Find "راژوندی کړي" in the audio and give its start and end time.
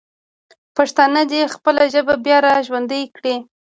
2.49-3.35